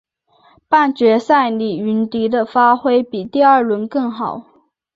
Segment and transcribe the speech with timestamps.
[0.67, 4.47] 半决赛李云迪的发挥比第二轮更好。